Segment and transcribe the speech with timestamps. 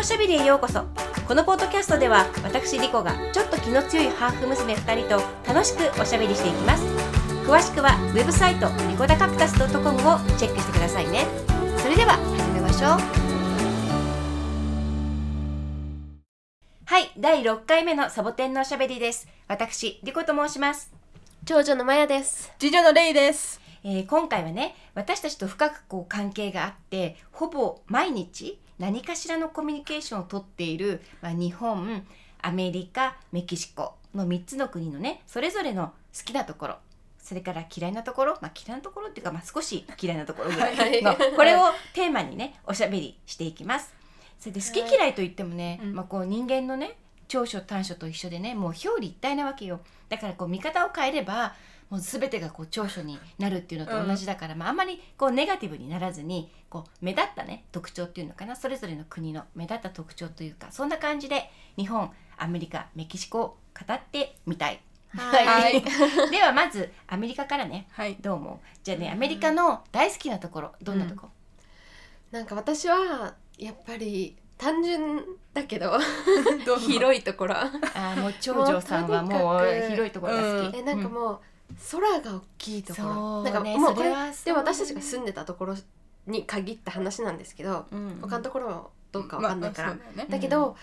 [0.00, 0.82] おしゃべりへようこそ。
[1.28, 6.86] このポッドキャストでは私リコがちょっと気の強いハーフ娘2人と楽しくおしゃべりしていきます。
[7.46, 9.92] 詳しくはウェブサイトリコダカクタス .com を
[10.38, 11.26] チェックしてくださいね。
[11.76, 12.90] それでは始めましょう。
[16.86, 19.28] はい第6回目のサボテンのおしゃべりです。
[19.48, 20.90] 私リコと申します。
[21.44, 22.50] 長女のマヤです。
[22.58, 23.60] 次女のレイです。
[23.84, 32.02] えー今回はね私たちと深くこう関係があってほぼ毎日何かしらのコミュニケーションをとっている、まあ、日本
[32.40, 36.76] アメリカメキシコの3つの国のねそれぞれの好きなところ
[37.18, 41.32] それから嫌いなところ、まあ、嫌いなところっていうか、まあ、少し嫌いなところぐらいのはい。
[41.36, 41.60] これを
[41.94, 43.92] テーマにねおしゃべりしていきます。
[44.38, 45.94] それで好き嫌いといってもね、うん。
[45.94, 46.96] まあ、こう人間のね
[47.28, 49.80] 長所短所と一緒でねもう表裏一体なわけよ。
[50.08, 51.54] だからこう見方を変えれば
[51.90, 58.54] もう全てがこう長所になるっていうのと同じだから、まあ、あんまりこうネガティブにならずにこう目立ったね特徴っていうのかな。
[58.54, 64.80] それぞれの国の目立った特徴というかそんな感じで日本アメリカメキシコを語ってみたい。
[65.16, 65.82] はい。
[66.30, 67.88] ではまずアメリカからね。
[67.90, 68.16] はい。
[68.20, 68.58] どう思う？
[68.84, 71.28] じゃあねアメリカの大好きなところどんなとこ、
[72.30, 75.98] なんか私はやっぱり単純だけど
[76.86, 77.56] 広いところ。
[77.56, 79.60] あーもう長女さんはもう
[79.90, 80.78] 広いところが好き。
[80.78, 81.40] えなんかもう、
[81.90, 83.14] 空が大きいところ。
[83.14, 84.10] そうなんかねもうこれ
[84.44, 85.76] でも私たちが住んでたところ
[86.26, 89.88] に限った話なんですけど、うん他のところはどうかわかんないから。
[89.88, 90.26] まあだよね。
[90.28, 90.76] だけど、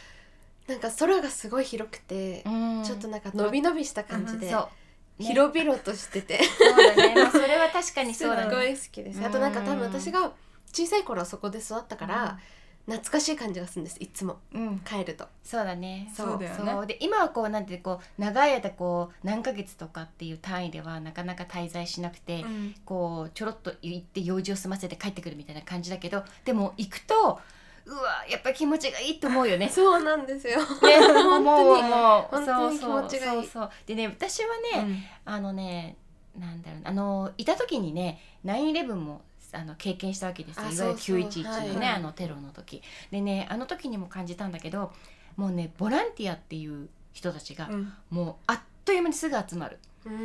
[0.67, 2.83] なんか空がすごい広くて、うん。
[2.83, 4.53] ちょっとなんか伸び伸びした感じで、
[5.19, 8.51] 広々としてて、そうだね、まあ、それは確かにすそうだね。
[8.55, 9.23] ごい好きです。
[9.25, 10.31] あとなんか多分私が
[10.71, 12.39] 小さい頃はそこで育ったから、
[12.87, 14.37] 懐かしい感じがするんですいつも。
[14.53, 15.27] うん、帰ると。
[15.43, 16.09] そうだね。
[16.15, 16.39] そう。
[16.39, 16.87] だよね。
[16.87, 22.75] で今はこうなんてこう長い間こう何ヶ月とかっていう単位ではなかなか滞在しなくて、うん。
[22.85, 27.39] こうちょろっと行って用事を済ませて帰ってくるみたいな感じだけどでも行くと
[27.85, 29.67] うわやっぱり気持ちがいいと思うよね。
[29.73, 30.59] そうなんですよ。
[30.59, 30.65] ね、
[31.23, 31.83] 本当に。
[31.83, 33.01] もう本当にそうそう。
[33.01, 33.41] 気持ちがいい。
[33.43, 33.71] そうそう。
[33.85, 34.47] でね私は
[34.83, 35.97] ね、あのね
[36.37, 39.21] なんだろうなあのいた時にね9-11も
[39.53, 40.63] あの経験したわけですよ。
[40.63, 41.29] あいわゆるそうそう。
[41.29, 41.77] 911のはい。
[41.77, 42.81] ね、あのテロの時。
[43.11, 44.91] でねあの時にも感じたんだけど
[45.35, 47.93] もうねボランティアっていう人たちがうん。
[48.09, 49.79] もうあっという間にすぐ集まる、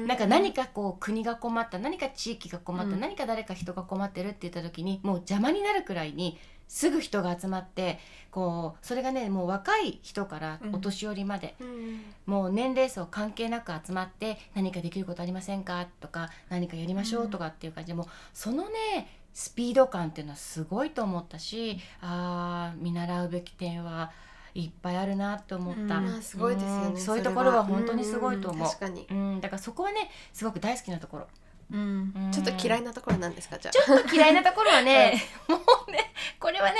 [0.07, 3.01] なんか何かこう国が困った何か地域が困った、うん。
[3.01, 6.39] 何か誰か人が困ってるって言った時にもう邪魔になるくらいに
[6.75, 7.99] すぐ人が集まって
[8.31, 12.01] こうそれがねもう若い人からお年寄りまで、うん。
[12.25, 15.87] もう年齢層関係なく集まって何かできることありませんか？
[16.01, 17.29] とか何かやりましょう？
[17.29, 24.11] とかっていう感じで、もうそのねスピード感っていうのはすごいと思ったしあー見習うべき点は
[24.55, 25.89] いっぱいあるなって思った、うん。
[25.89, 26.87] まあすごいですよね。
[26.87, 26.97] うん。
[26.97, 28.63] そういうところは本当にすごいと思う。
[28.63, 28.67] んん。
[28.67, 29.07] 確かに。
[29.11, 31.29] うん、だからそこはねすごく大好きなところ、
[31.73, 32.31] うん。
[32.33, 33.59] ちょっと嫌いななところなんですか？
[33.59, 33.73] じゃあ。
[33.73, 36.77] ちょっと嫌いなところはねもうねこれはね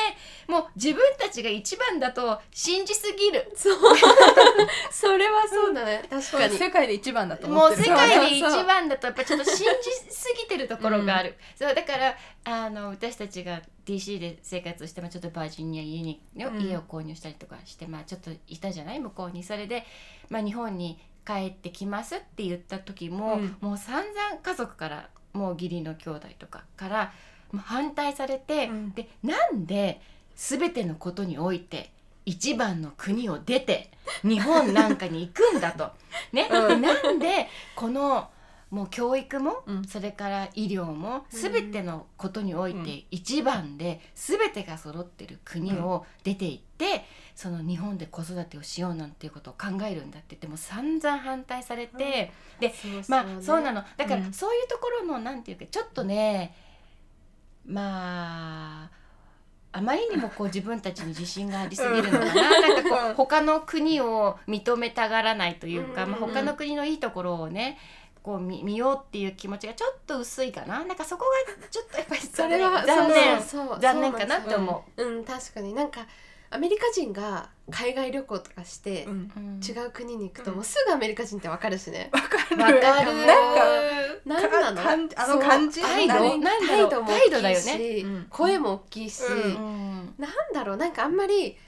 [0.49, 3.51] もう自分たちが一番だと信じすぎる。
[3.55, 3.77] そう。
[4.91, 6.03] それはそうだね。
[6.11, 6.57] 確かに。
[6.59, 10.63] 世界で一番だと思もうってる世界で一番だとやっぱちょっと信じすぎてる。
[10.69, 16.61] ところがある、そう だからあの私たちが DC で生活をして、まあ、ちょっとバージニア家に、ねうん。
[16.63, 19.01] 家を購入したりとかして、まあ、ちょっといたじゃない？
[19.01, 19.43] 向こうに。
[19.43, 19.85] それで、
[20.29, 23.57] まあ、日本に帰ってきますって言った時も、うん。
[23.61, 27.13] もう散々家族からもう義理の兄弟とかから
[27.57, 28.93] 反対されて、うん。
[28.93, 30.01] でなんで
[30.37, 31.91] 全てのことにおいて
[32.25, 33.91] 一番の国を出て
[34.23, 35.91] 日本なんかに行くんだと。
[36.33, 36.81] ね、うん。
[36.81, 38.29] でなんでこの
[38.73, 39.85] もう教育も、うん。
[39.85, 41.39] それから医療もうん。
[41.39, 42.85] 全てのことにおいうん。
[42.85, 52.73] て一番で全てが揃ってる国を出て行って、その日本で子育てをしようなんていうことを考えるんだって言っても散々反対されて、で
[53.09, 53.85] まあそうなの。
[53.99, 54.33] だからうん。
[54.33, 56.57] そういうところのなんていうかちょっとね
[57.67, 58.91] まあ
[59.75, 66.11] あまりにもこう自分たちに自信がありすぎるのかな、なんかこううん他の国を認めたがらないというか、うん。
[66.13, 67.79] まあ、他の国のいいところをね
[68.23, 70.85] こう見見ようっていう気持ちがちょっと薄いかな。
[70.85, 73.43] なんかそこがちょっとやっぱり それは残念。
[73.43, 75.05] そう残念かなって思う。
[75.05, 75.75] うん確かに。
[75.75, 76.07] なんか
[76.51, 79.33] アメリカ人が海外旅行とかして、うん。
[79.37, 79.41] う。
[79.41, 80.57] うん違う国に行くとうん。
[80.59, 82.11] もうすぐアメリカ人ってわかるしね。
[82.13, 82.63] わかる。
[82.63, 84.23] わかる。
[84.25, 85.09] なんかなんなの？
[85.17, 85.81] あの感じ？
[85.83, 86.15] 態度？
[86.15, 87.57] 態度も態度だ大きいよね。
[87.57, 88.27] し、うん。
[88.31, 90.15] 声も大きいし、うんうん。
[90.19, 90.77] なんだろう。
[90.77, 91.59] なんかあんまり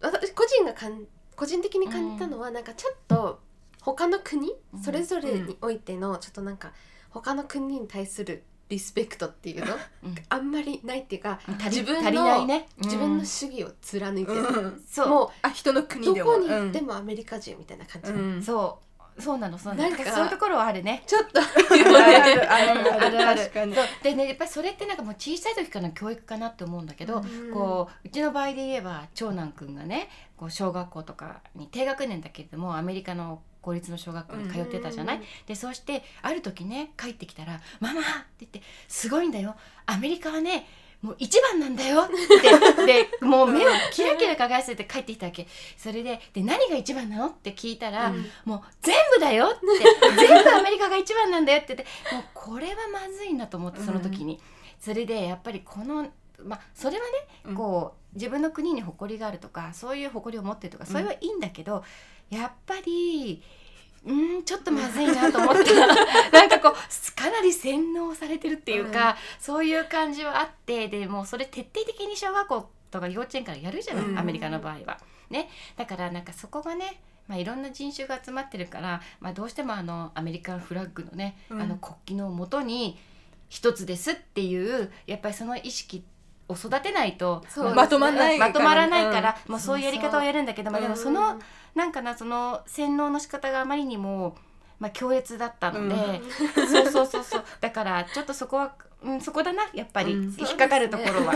[0.00, 3.40] 私個人がかん個人的に感じたのは、なんかちょっと
[3.82, 4.82] 他の国、うん。
[4.82, 6.72] それぞれにおいてのちょっとなんか
[7.10, 9.74] 他の国に対するリスペクトっていうの？
[10.04, 10.14] うん。
[10.30, 14.82] あんまりないっていうか足り自分の足りないね、自分のうん主義を貫いてる、うん。
[14.88, 15.08] そう。
[15.08, 18.42] もあ人のうど国でもこに行ってもアメリカ人みたいな感じ、うん。
[18.42, 19.20] そう。
[19.20, 19.90] そうなのそうなの。
[19.90, 21.02] なんかそういうところはあるね。
[21.06, 21.38] ちょっと。
[21.38, 23.40] あるあるあるあるある。
[23.42, 23.74] 確かに。
[23.74, 23.84] そう。
[24.02, 27.52] でねやっぱりそれってなんかもう小さい時からの教育かなって思うんだけど、うん。
[27.52, 30.08] こううちの場合で言えば長男くんがね
[30.38, 38.06] こう小学校とかに低学年だけれどもアメリカの公立の小学校に通ってたじゃない、うんでそうしてある時ね帰ってきたら「ママ!」って
[38.40, 39.56] 言って「すごいんだよ。
[39.86, 40.66] アメリカはね
[41.00, 42.08] もう一番なんだよ」っ
[42.76, 42.86] て。
[42.86, 45.46] でもう目をキラキラ輝かせて帰ってきたわけ。
[45.76, 47.26] それでで何が一番なの？
[47.26, 49.66] って聞いたら、うんもう全部だよって
[50.16, 52.14] 全部アメリカが一番なんだよって言って。
[52.14, 54.40] もうこれはまずいなと思ってその時に、
[54.80, 56.08] それでやっぱりこの
[56.44, 57.10] まあそれはね、
[57.46, 57.54] うん。
[57.54, 61.82] こう自分の国に誇りがあるとかそういう誇りを持ってるとかそれはいいんだけど、
[62.32, 63.42] やっぱり
[64.04, 65.86] うんちょっとまずいなと思った
[66.32, 74.18] なんかこうかなり洗脳されてるっていうか、そういう感じはあってでもうそれ徹底的に小学校とか幼稚園からやるじゃない、うん。
[74.18, 74.98] アメリカの場合は。
[75.30, 81.62] ね、だからなんかそこがねまあ、いろんな人種が集まってるから、まあ、どうしてもあのアメリカンフラッグのね、うん。
[81.62, 82.98] あの国旗のもとに
[83.48, 86.04] 一つですっていうやっぱりその意識
[86.48, 87.44] を育てないと
[87.74, 89.52] まとまんないまとまらないから、うん。
[89.52, 91.40] もうそういうやり方をやるんだけど、まあ、でもその、うん
[91.74, 94.36] なんかなその洗脳の仕方があまりにも、
[94.78, 96.20] まあ、強烈だったので、
[96.60, 97.44] うそうそうそうそう。
[97.60, 100.24] だからちょっとそこは、うん、そこだなやっぱり、うん。
[100.38, 101.32] 引っかかるところは。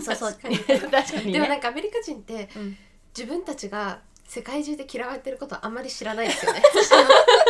[0.00, 0.32] そう そうそう。
[0.32, 0.58] 確かに。
[0.58, 1.56] 確かにでもなね。
[1.58, 2.76] んかアメリカ人ってうん。
[3.16, 6.60] 自分たちが世界中で嫌われてることあんまり知らないですよね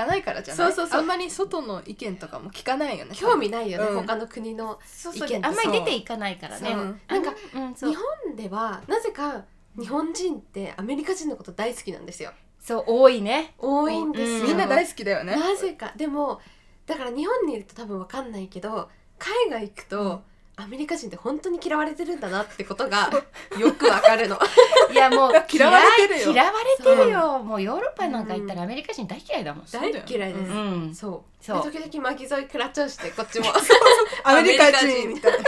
[0.00, 0.72] かないからじゃない？
[0.72, 1.00] そうそうそう。
[1.00, 3.12] あんまり外の意見とかも聞かないよね。
[3.14, 4.06] 興味ないよね、うん。
[4.06, 5.28] 他の国のそうそう。
[5.28, 6.74] 意見とあんまり出ていかないからね。
[6.74, 7.90] なんかうん、そう。
[7.90, 9.44] 日本ではなぜか
[9.78, 12.32] 日本人ってアメリカ人のこと大好きなんですよ。
[12.58, 13.54] そう多いね。
[13.58, 14.46] 多いんですよ、うん。
[14.48, 15.36] みんな大好きだよね。
[15.36, 15.92] なぜか。
[15.96, 16.40] でも
[16.86, 18.88] だから日本にいると多分わかんないけど
[19.18, 20.20] 海外行くと、うん
[20.62, 23.10] アメリカ人って本当に嫌われてるんだなってことが
[23.58, 24.38] よくわかるの
[24.92, 27.38] いやもう 嫌われてるよ嫌われてるよ。
[27.40, 29.66] もうヨーロッパなんか行ったらアメリカ人大嫌いだもん。
[29.66, 30.94] 大嫌いです、うん。
[30.94, 33.46] そうそうで時々巻き添え食らっちゃうしてこっちも
[34.24, 35.38] アメリカ人みたいな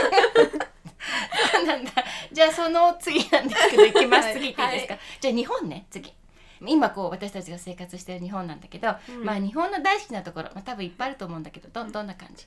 [1.51, 1.91] そうなんだ。
[2.31, 4.25] じゃあその次なんですけど行きます。
[4.25, 4.97] はい次行っていいですか？
[5.21, 6.13] じゃあ日本ね次。
[6.65, 12.45] 今こう私たちが生活してる日本なんだけど、うんまあ日本の大好きなところ、まあ多分いっぱいあると思うんだけど、どどんな感じ？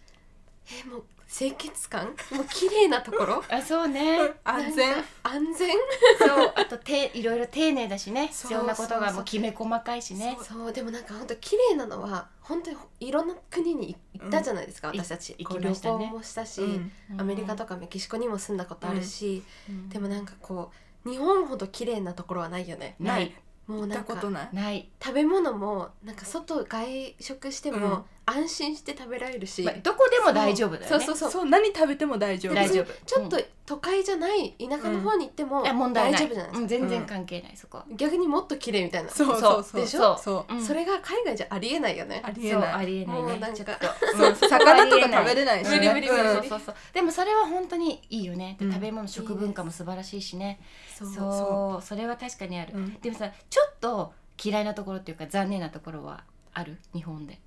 [0.71, 2.07] えもう清潔感？
[2.31, 3.43] もう綺麗なところ？
[3.51, 4.19] あそうね。
[4.45, 4.95] 安全？
[5.25, 5.71] 安全？
[6.19, 8.29] そうあとていろいろ丁寧だしね。
[8.33, 10.39] そう必要なことがもうきめ細かいしね。
[10.43, 14.99] そうでもなんか本当綺麗なのは本当にいろんな国に行ったじゃないですか、うん。
[15.01, 15.35] 私たち。
[15.37, 16.05] いこう行きましたね。
[16.05, 17.21] 旅行もしたし、うん。
[17.21, 19.89] アメリカとかメキシコにも住んだことあるし、うん。
[19.89, 20.71] でもなんかこ
[21.05, 22.95] う日本ほど綺麗なところはないよね。
[23.01, 23.35] ない。
[23.67, 24.49] もう行ったなんかことない。
[24.53, 24.89] ない。
[25.03, 27.81] 食べ物もなんか外外食してうん。
[27.81, 30.89] も安心して食べられるし、まあどこでも大丈夫だよね。
[30.89, 31.01] そう。
[31.01, 31.45] そうそうそう。
[31.47, 32.55] 何食べても大丈夫。
[32.55, 32.87] 大丈夫。
[33.07, 36.23] ちょっと都会じゃない田舎の方に行ってもいや問題ない。
[36.23, 37.79] 大丈夫じゃないですか、うん全然関係ないそこ。
[37.79, 37.87] は。
[37.93, 39.11] 逆にもっと綺麗みたいな。
[39.11, 39.41] そう。
[39.41, 39.63] そう。
[39.63, 39.81] そう。
[39.81, 40.55] でしょそう。
[40.55, 40.65] うん。
[40.65, 42.21] それが海外じゃありえないよね。
[42.25, 43.57] ありえないありえないもうなんか。
[43.57, 45.77] 魚とか食べれないしね。
[45.77, 46.23] 無理無理無理。
[46.23, 46.49] うん。
[46.49, 50.59] そうそうでもそれは本当にいいよね、食べ物食文化も素晴らしいしね。
[50.93, 51.83] そうそう。
[51.83, 52.95] それは確かにある、うん。
[53.01, 54.13] でもさちょっと
[54.43, 56.79] 嫌いなところっていうか残念なところはある？
[56.93, 57.39] 日本で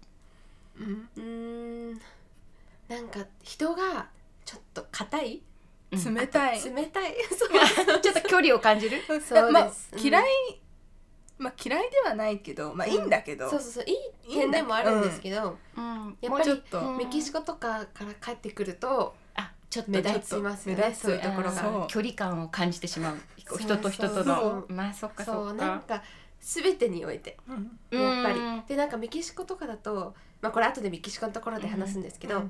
[0.79, 1.09] うん。
[1.15, 2.01] うーん
[2.87, 4.07] なんか人が
[4.45, 5.43] ちょっと硬い？
[5.91, 6.13] うん。
[6.15, 6.63] 冷たい。
[6.63, 7.15] 冷たい。
[7.29, 7.99] そう。
[8.01, 9.01] ちょっと距離を感じる？
[9.21, 9.51] そう。
[9.51, 9.89] まあです。
[9.93, 9.99] うん。
[9.99, 10.25] 嫌い
[11.37, 13.49] まあ嫌いではないけどまあいいんだけど。
[13.49, 13.83] そうそうそう。
[13.85, 16.17] いい点でもあるんですけど、うん。
[16.21, 16.63] やっぱり
[16.97, 20.93] メキシコとかから帰ってくるとあちょっと目立ちますよね。
[20.93, 21.85] そういうところが。
[21.87, 23.17] 距離感を感じてしまう。
[23.37, 24.35] 人と人とそうの。
[24.39, 24.73] そう。
[24.73, 25.53] まあそっかそそう。
[25.53, 26.03] なんか
[26.41, 27.37] 全てにおいて。
[27.47, 27.99] うん。
[27.99, 28.39] やっぱり。
[28.39, 28.63] うん。
[28.67, 32.43] でなんかメキシコとかだとまあこれ後でメキシコのところで話すんですけど、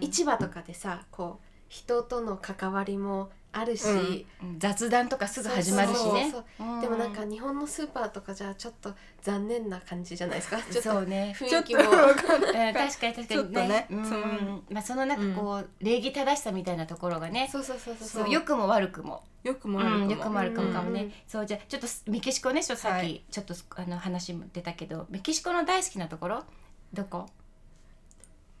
[0.00, 4.58] 市場とかでさこう人との関わりもあるし、うん。
[4.58, 6.32] 雑談とかすぐ始まるしね。
[6.80, 10.58] でもなんか日本のスーパーとかじゃちょっと残念な感じじゃないですか。
[10.70, 13.86] ちょっと雰囲気も確かに確かにちょっとね。
[14.70, 18.08] まあそのなんかこう、礼儀正しさみたいなところがねそうそうそうそう。
[18.08, 19.24] そう良くも悪くも。
[19.44, 20.10] よくもうん、悪くも。
[20.10, 21.12] よくも悪くもかもね、うん。
[21.26, 26.44] そうじゃあちょっとメキシコねちょっとさっき、はいちょっとあの話も出たけどメキシコの大好きなところ？
[26.92, 27.26] どこ？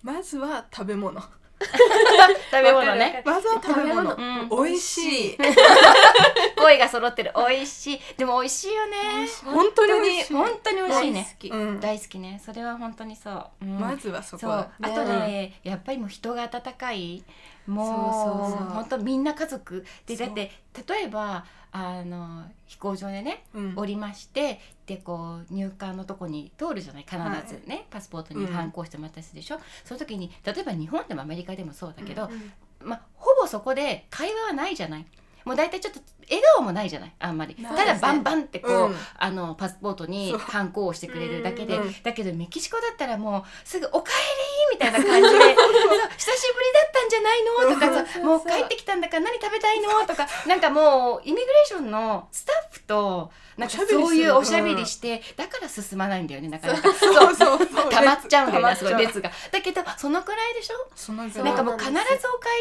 [0.02, 1.20] まずは食べ物
[1.60, 3.22] 食べ物ね。
[3.24, 4.64] まずは食べ物食べ物。
[4.64, 5.38] 美味しい。
[6.56, 7.32] 声が揃ってる。
[7.36, 8.00] 美味しい。
[8.16, 8.96] でも美味しいよね。
[9.44, 10.34] 本当に美味しい。
[10.34, 11.20] 本当に美味しいね。
[11.20, 11.80] 大好き、うん。
[11.80, 12.42] 大好きね。
[12.44, 13.78] それは本当にそう、うん。
[13.78, 14.50] まずはそこそう。
[14.50, 17.24] だあとね、やっぱりもう人が温かい。
[17.66, 18.68] もうそうそうそう。
[18.74, 19.84] 本当みんな家族。
[20.06, 20.52] でだって
[20.86, 23.74] 例えばあの飛行場でねうん。
[23.76, 32.52] 降りましてでこう入管のとこに通るじゃない必ずね、パスポートに反抗してもらったりするでしょ、その時に例えば日本でもアメリカでもそうだけど、うん
[32.88, 35.06] まあ、ほぼそこで会話はないじゃない。
[35.44, 37.54] もう大体ちょっと笑顔もないじゃないあんまり。
[37.54, 38.94] ただバンバンってこう、うん。
[39.16, 40.38] あのパスポートにそう。
[40.38, 41.94] ハンコを押してくれるだけで、うん。
[42.02, 45.72] だけどメキシコだったらもうすぐ「おかえり!」みたいな感じで そう
[46.16, 56.94] 「久しぶりだったんじゃないの?」とかさそう「もう帰ってきたんだから何食べたいの?」とかなんかもうイミグレーションのスタッフとなんかそういうおしゃべりして、だから進まないんだよねなかなか。
[56.94, 57.34] そう。
[57.34, 59.32] そうそう溜まっちゃうんだよすごい列が。
[59.50, 60.74] だけどそのくらいでしょ？
[60.94, 62.06] そのなんかもう必ずお帰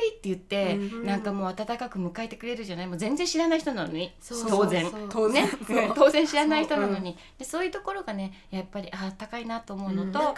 [0.05, 2.87] りって言って、うんなんかもう温かく迎えてくれるじゃない？
[2.87, 4.11] もう全然知らない人なのに。
[4.27, 4.91] 当然。
[5.11, 5.47] 当然。
[5.95, 7.15] 当然知らない人なのに。
[7.37, 10.35] でそういうところがねやっぱりああったかいなと思うのと、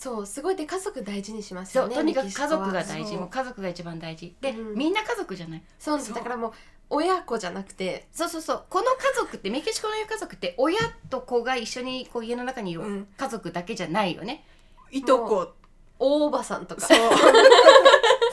[0.00, 4.34] そうすごいで家族大事にしますよねそうとにかく家族が大事もう家族が一番大事。
[4.40, 4.74] で、うん。
[4.74, 5.62] みんな家族じゃない。
[5.78, 6.52] そうなんですだからもう
[6.88, 8.08] 親子じゃなくて。
[8.10, 8.64] そうそうそう。
[8.70, 10.78] この家族ってメキシコの家族って親
[11.10, 13.08] と子が一緒にこう家の中にいるうん。
[13.14, 14.42] 家族だけじゃないよね、
[14.90, 15.52] いとこ。
[15.98, 16.80] 大おばさんとか。
[16.80, 16.98] そう。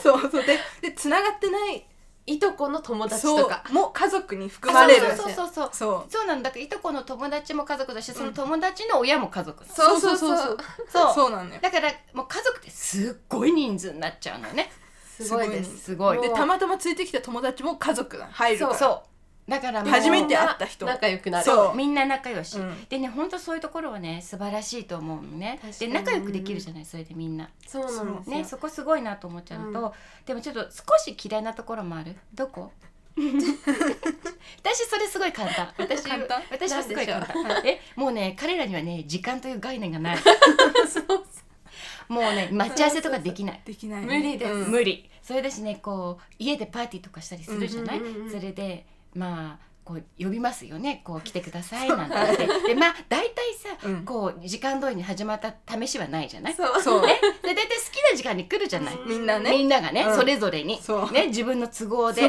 [0.02, 0.30] そう。
[0.30, 0.46] そう。
[0.46, 1.86] ででつながってない
[2.28, 3.42] いとこの友達そう。
[3.42, 5.16] とかも家族に含まれる。
[5.16, 6.12] そうそうそうそうそう。
[6.12, 6.26] そう。
[6.26, 10.58] なんだいとこの友達も家族だしその友達の親も家族そうそうそうそう。
[10.88, 11.60] そうそう なのよ。
[11.60, 14.70] だからもう家族ってすっごい人数になっちゃうのね。
[15.16, 15.78] すごいです。
[15.78, 18.78] すごいでたまたまついてきた友達も家族が入るから。
[18.78, 19.02] そう
[19.48, 20.84] だから初めて会った人。
[20.84, 21.44] 仲良くなる。
[21.44, 21.76] そう。
[21.76, 22.84] みんな仲良し、うん。
[22.88, 25.58] でね本当そういうところはね素晴らしいと思うのね。
[25.80, 27.48] で仲良くできるじゃないそれでみんな。
[27.66, 29.92] そうなんねそこすごいなと思っちゃうのと、う
[30.26, 32.14] でもちょっと少し嫌いなところもある？
[32.34, 32.72] どこ？
[33.18, 35.72] 私それすごい簡単。
[35.78, 36.42] 私簡単？
[36.50, 37.66] 私はすごい簡単。
[37.66, 40.18] えもうね彼らにはね時間という概念がない。
[42.08, 43.60] もうね待ち合わせとかできない。
[43.64, 44.04] できない。
[44.04, 44.52] 無理です。
[44.52, 44.70] うん。
[44.70, 45.08] 無理。
[45.22, 48.30] それだしねこう家でパーティーとかしたりするじゃない、うんうんうんうん。
[48.30, 51.00] それでまあこう呼びますよね。
[51.02, 52.46] こう来てくださいなんて。
[52.46, 54.04] 言ってでまあ大体さ、うん。
[54.04, 56.54] こう時間通りに始まった試しはないじゃない？
[56.54, 56.82] そう。
[56.82, 57.06] そう。
[57.06, 59.50] ね、で大体好きな時間に来るじゃない、みんなね。
[59.50, 60.14] みんながね、うん。
[60.16, 60.78] それぞれに、
[61.12, 62.22] ね、自分の都合で。
[62.22, 62.28] で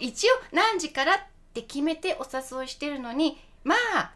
[0.00, 1.18] 一応何時からっ
[1.52, 4.12] て決めてお誘いしてるのにまあ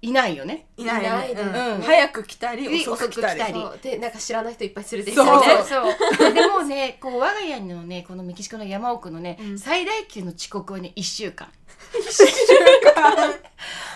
[0.00, 0.66] いないよね。
[0.76, 1.32] いないよね。
[1.32, 1.82] いないですうん。
[1.82, 3.52] 早く来たり遅く来たり。
[3.52, 3.60] り。
[3.60, 3.78] そう。
[3.82, 5.64] でなんか知らない人いっぱい連れてそう行ったりね。
[5.64, 6.32] そう。
[6.34, 9.58] でもねこう我が家のねこのメキシコの山奥のね、うん。
[9.58, 11.48] 最大級の遅刻はね1週間。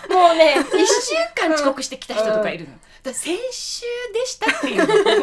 [0.09, 4.87] もうね1週間遅刻してきた人とかいるの、だから先週でしたっていうの。
[4.87, 5.19] だか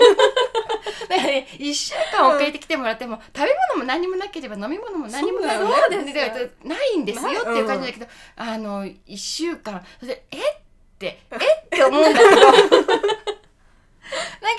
[1.09, 6.13] らね1週間遅れてきてもらっても食べ物も何もなければ飲み物も何もなそうだよね。
[6.13, 8.07] だからないんですよっていう感じだけど、
[8.37, 9.85] あの1週間。
[9.99, 10.60] それでえっ
[11.01, 11.37] てえ？
[11.37, 12.31] って思うんだけど。
[12.41, 13.17] だ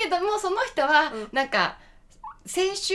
[0.02, 1.28] けどもうその人はうん。
[1.32, 1.78] なんか
[2.44, 2.94] 先週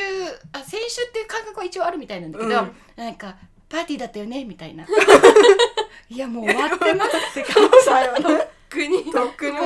[0.51, 2.75] あ先週っていう感覚は一応あるみたいなんだけど、うん。
[2.95, 3.37] なんか
[3.69, 4.43] パーティーだったよね？
[4.45, 4.85] みたいな。
[6.09, 7.85] いやもう終わってますって感じ。
[7.85, 9.57] さよね国とっくに。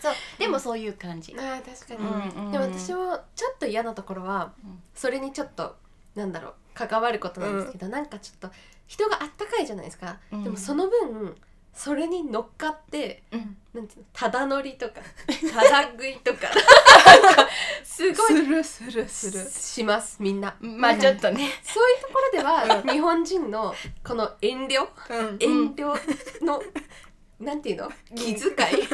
[0.00, 0.14] そう。
[0.38, 4.82] でもそういう感じ、あー確かに、うんうんでも私もちょっと嫌なところは、うん。
[4.94, 5.76] それにちょっと
[6.14, 8.54] なんだろう関わることなんですけど、なんかちょっと
[8.86, 10.44] 人があったかいじゃないですか、うん。
[10.44, 11.34] でもその分
[11.76, 13.56] それに乗っかってうん。
[13.74, 14.94] なんていうのただ乗りとか
[15.52, 16.48] ただ食いとか。
[16.48, 17.48] なんか
[17.84, 18.14] すごい。
[18.14, 19.50] するするする。
[19.50, 20.56] しますみんな。
[20.60, 21.50] まあちょっとね。
[21.62, 25.36] そういうところでは日本人のこの遠慮うん。
[25.38, 26.62] 遠慮の、
[27.38, 28.88] なんていうの気遣い？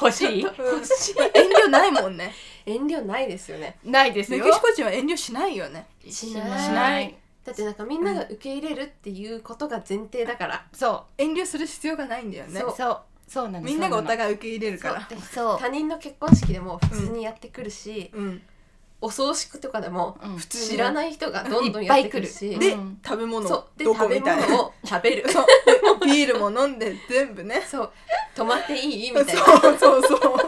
[0.00, 0.42] 欲しい？
[0.42, 1.14] 欲しい。
[1.32, 2.34] 遠慮ないもんね。
[2.66, 3.78] 遠慮ないですよね。
[3.84, 4.44] ないですよ。
[4.44, 5.86] メキシコ人は遠慮しないよね。
[6.10, 6.60] しない。
[6.60, 7.17] しない
[7.48, 12.60] だってなんかみんなが受け入れるっていうことが前提だから、そ遠慮する必要がないんだよね。
[12.60, 12.74] う。
[12.76, 13.00] そう。
[13.26, 15.08] そうなのみんながおい互い受け入れるから。
[15.32, 15.58] そう。
[15.58, 18.42] 他人の結婚式でも普通にやってくるし、うん。
[19.00, 20.36] お葬式とかでもうん。
[20.36, 23.64] 普通に知らない人がどんどんやってくるし、いっぱい来るでうん食べ物そう。
[23.78, 24.46] でどこ食べみたいな。
[24.48, 25.30] 物を食べる。
[25.30, 25.46] そう。
[26.00, 27.62] でビールも飲んで全部ね。
[27.66, 27.92] そう。
[28.34, 29.10] 泊まっていい？
[29.10, 29.42] みたいな。
[29.44, 30.47] そうそうそう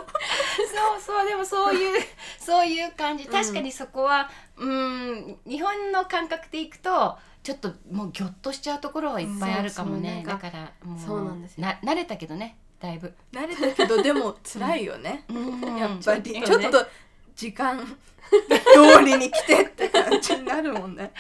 [0.67, 2.03] そうそうでもそういう
[2.39, 3.25] そういう感じ。
[3.25, 3.27] ん。
[3.29, 11.67] 確かにそこはうん日本の感覚でいくとちょっともうギョッとしちゃうところはいっぱいあるかもね、だからもうそうなんですよ。
[11.67, 15.25] な慣れたけどねだいぶ、慣れたけどでも辛いよね。
[15.29, 15.77] うん。
[15.77, 16.33] やっぱり。
[16.33, 16.87] ねちょっと
[17.41, 17.81] 時間。
[18.31, 21.13] 通りに来てって感じになるもんね。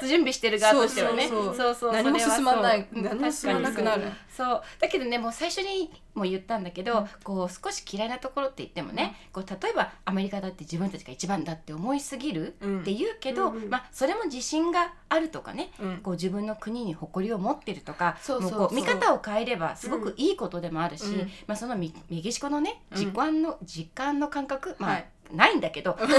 [0.00, 1.28] そう準備してる側としてはね。
[1.28, 1.92] そうそうそう。
[1.92, 4.10] 何も進まない何も進まなくなる。
[4.34, 4.62] そう。
[4.80, 7.08] だけどねもう最初にも言ったんだけど、うん。
[7.22, 12.80] こう少し嫌いなところって言ってもね、こう例えばアメリカだって自分たちが一番だって思いすぎるうん。
[12.80, 15.96] って言うけど、まあそれも自信があるとかねうん。
[15.98, 21.30] こう自分の国に誇りを持ってるとかそうこう見方を変えればすごくいいことでもあるし、うん。
[21.46, 22.98] まあ、そのメメキシコのねうん。
[22.98, 25.96] 時間の、時間の感覚、まあはいないんだけど。
[25.98, 26.12] でも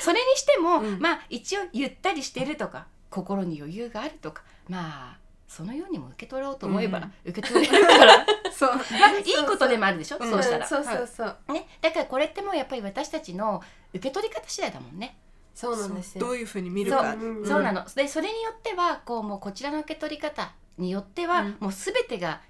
[0.00, 0.98] それにしても、うん。
[1.00, 5.18] まあ一応ゆったりしてるとか心に余裕があるとかまあ
[5.52, 8.70] そのようにも受け取ろうと思えば受け取れるから、 そう。
[8.70, 15.18] まあいいことでもあるでしょ、うんそうしたら、そうそうそう、ね、だからこれってもうやっぱり私たちの受け取り方次第だもんね。
[15.54, 16.24] そうなんですよ。
[16.24, 17.12] どういうふうに見るか。
[17.12, 17.46] うん。
[17.46, 17.84] そうなの。
[17.84, 21.56] でそれによってはこうもうこちらの受け取り方によっては、うん。
[21.60, 22.40] もう全てが